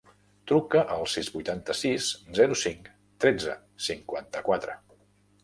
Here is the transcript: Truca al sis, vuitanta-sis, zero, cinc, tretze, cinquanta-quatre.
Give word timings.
Truca 0.51 0.79
al 0.95 1.03
sis, 1.15 1.29
vuitanta-sis, 1.35 2.07
zero, 2.39 2.57
cinc, 2.63 2.91
tretze, 3.27 3.55
cinquanta-quatre. 3.91 4.79